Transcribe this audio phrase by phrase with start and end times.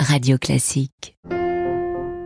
[0.00, 1.16] Radio Classique.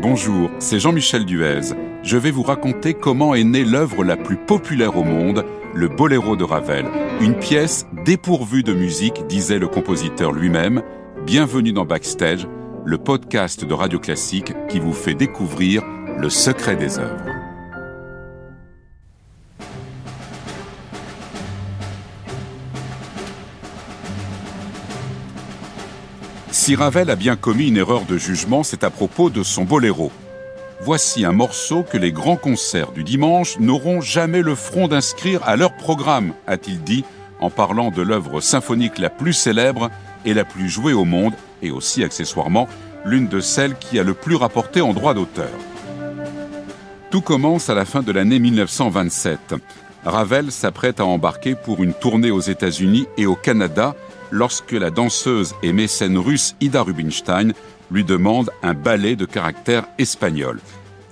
[0.00, 1.72] Bonjour, c'est Jean-Michel Duez.
[2.04, 6.36] Je vais vous raconter comment est née l'œuvre la plus populaire au monde, le Boléro
[6.36, 6.86] de Ravel.
[7.20, 10.82] Une pièce dépourvue de musique, disait le compositeur lui-même.
[11.24, 12.46] Bienvenue dans Backstage,
[12.84, 15.82] le podcast de Radio Classique qui vous fait découvrir
[16.18, 17.35] le secret des œuvres.
[26.66, 30.10] Si Ravel a bien commis une erreur de jugement, c'est à propos de son boléro.
[30.80, 35.54] Voici un morceau que les grands concerts du dimanche n'auront jamais le front d'inscrire à
[35.54, 37.04] leur programme, a-t-il dit,
[37.38, 39.92] en parlant de l'œuvre symphonique la plus célèbre
[40.24, 42.66] et la plus jouée au monde, et aussi accessoirement
[43.04, 45.56] l'une de celles qui a le plus rapporté en droit d'auteur.
[47.12, 49.54] Tout commence à la fin de l'année 1927.
[50.04, 53.94] Ravel s'apprête à embarquer pour une tournée aux États-Unis et au Canada
[54.30, 57.52] lorsque la danseuse et mécène russe Ida Rubinstein
[57.90, 60.60] lui demande un ballet de caractère espagnol.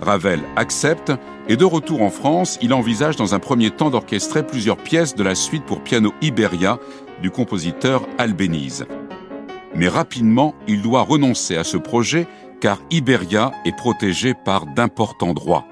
[0.01, 1.13] Ravel accepte
[1.49, 5.23] et de retour en France, il envisage dans un premier temps d'orchestrer plusieurs pièces de
[5.23, 6.79] la suite pour piano Iberia
[7.23, 8.87] du compositeur Albéniz.
[9.75, 12.27] Mais rapidement, il doit renoncer à ce projet
[12.61, 15.67] car Iberia est protégé par d'importants droits.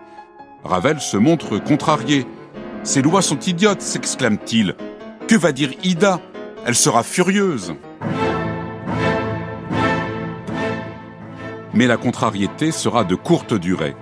[0.64, 2.26] Ravel se montre contrarié.
[2.84, 4.74] Ces lois sont idiotes, s'exclame-t-il.
[5.26, 6.20] Que va dire Ida?
[6.66, 7.74] Elle sera furieuse.
[11.74, 13.96] Mais la contrariété sera de courte durée.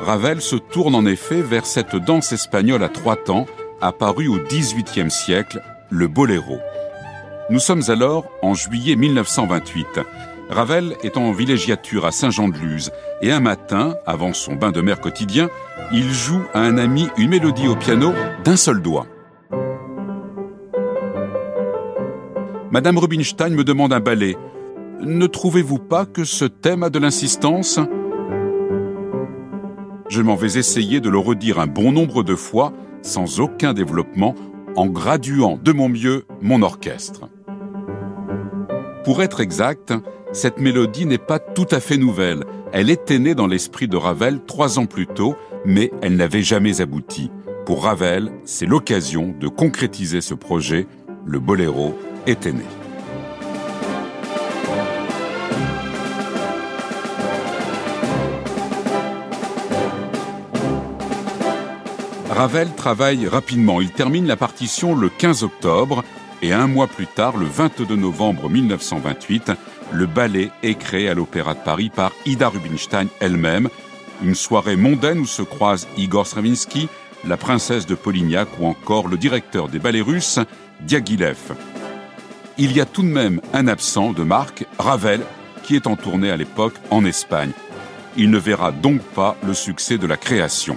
[0.00, 3.46] Ravel se tourne en effet vers cette danse espagnole à trois temps,
[3.80, 6.58] apparue au XVIIIe siècle, le boléro.
[7.50, 10.00] Nous sommes alors en juillet 1928.
[10.50, 12.90] Ravel est en villégiature à Saint-Jean-de-Luz
[13.22, 15.48] et un matin, avant son bain de mer quotidien,
[15.92, 18.12] il joue à un ami une mélodie au piano
[18.44, 19.06] d'un seul doigt.
[22.74, 24.36] Madame Rubinstein me demande un ballet.
[25.00, 27.78] Ne trouvez-vous pas que ce thème a de l'insistance?
[30.08, 34.34] Je m'en vais essayer de le redire un bon nombre de fois, sans aucun développement,
[34.74, 37.28] en graduant de mon mieux mon orchestre.
[39.04, 39.94] Pour être exact,
[40.32, 42.42] cette mélodie n'est pas tout à fait nouvelle.
[42.72, 46.80] Elle était née dans l'esprit de Ravel trois ans plus tôt, mais elle n'avait jamais
[46.80, 47.30] abouti.
[47.66, 50.88] Pour Ravel, c'est l'occasion de concrétiser ce projet,
[51.24, 51.94] le boléro
[52.26, 52.52] était.
[62.30, 63.80] Ravel travaille rapidement.
[63.80, 66.02] Il termine la partition le 15 octobre
[66.42, 69.52] et un mois plus tard, le 22 novembre 1928,
[69.92, 73.68] le ballet est créé à l'Opéra de Paris par Ida Rubinstein elle-même.
[74.22, 76.88] Une soirée mondaine où se croisent Igor Stravinsky,
[77.26, 80.38] la princesse de Polignac ou encore le directeur des ballets russes,
[80.80, 81.54] Diaghilev
[82.58, 85.20] il y a tout de même un absent de marque, Ravel,
[85.62, 87.50] qui est en tournée à l'époque en Espagne.
[88.16, 90.76] Il ne verra donc pas le succès de la création.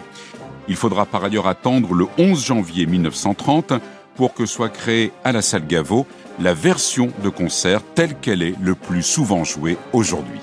[0.67, 3.73] Il faudra par ailleurs attendre le 11 janvier 1930
[4.15, 6.07] pour que soit créée à la salle Gaveau
[6.39, 10.39] la version de concert telle qu'elle est le plus souvent jouée aujourd'hui.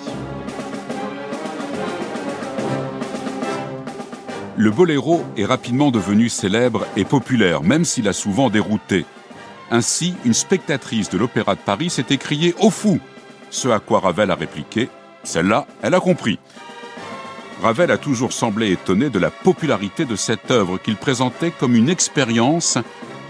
[4.57, 9.05] Le boléro est rapidement devenu célèbre et populaire, même s'il a souvent dérouté.
[9.71, 13.01] Ainsi, une spectatrice de l'Opéra de Paris s'est écriée Au fou
[13.51, 14.89] Ce à quoi Ravel a répliqué
[15.23, 16.39] Celle-là, elle a compris.
[17.63, 21.89] Ravel a toujours semblé étonné de la popularité de cette œuvre qu'il présentait comme une
[21.89, 22.79] expérience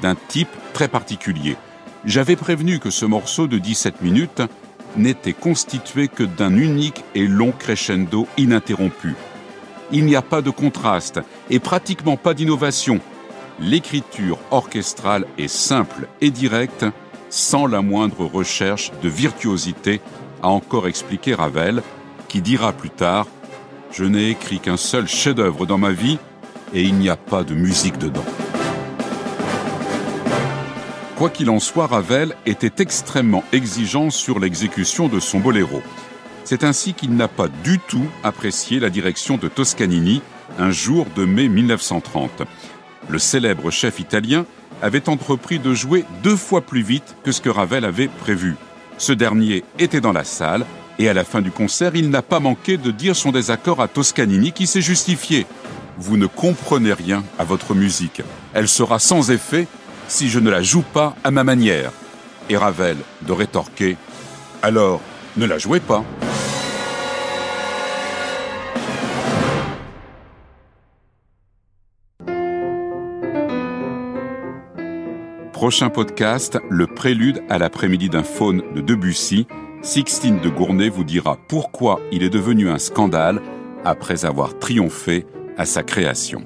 [0.03, 1.57] d'un type très particulier.
[2.05, 4.43] J'avais prévenu que ce morceau de 17 minutes
[4.97, 9.15] n'était constitué que d'un unique et long crescendo ininterrompu.
[9.93, 11.21] Il n'y a pas de contraste
[11.51, 13.01] et pratiquement pas d'innovation
[13.61, 16.85] l'écriture orchestrale est simple et directe,
[17.31, 20.01] sans la moindre recherche de virtuosité,
[20.43, 21.83] a encore expliqué Ravel,
[22.29, 23.27] qui dira plus tard
[23.91, 26.19] Je n'ai écrit qu'un seul chef-d'œuvre dans ma vie
[26.73, 28.25] et il n'y a pas de musique dedans.
[31.17, 35.81] Quoi qu'il en soit, Ravel était extrêmement exigeant sur l'exécution de son boléro.
[36.43, 40.23] C'est ainsi qu'il n'a pas du tout apprécié la direction de Toscanini
[40.59, 42.43] un jour de mai 1930
[43.09, 44.47] le célèbre chef italien,
[44.83, 48.57] avait entrepris de jouer deux fois plus vite que ce que Ravel avait prévu.
[48.99, 50.65] Ce dernier était dans la salle
[50.99, 53.89] et à la fin du concert, il n'a pas manqué de dire son désaccord à
[53.89, 55.47] Toscanini qui s'est justifié.
[55.99, 58.23] Vous ne comprenez rien à votre musique.
[58.53, 59.67] Elle sera sans effet
[60.09, 61.91] si je ne la joue pas à ma manière.
[62.49, 63.97] Et Ravel de rétorquer
[64.63, 65.01] Alors,
[65.37, 66.05] ne la jouez pas.
[75.65, 79.47] Prochain podcast, le prélude à l'après-midi d'un faune de Debussy,
[79.81, 83.41] Sixtine de Gournay vous dira pourquoi il est devenu un scandale
[83.83, 85.25] après avoir triomphé
[85.57, 86.45] à sa création.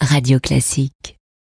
[0.00, 1.19] Radio Classique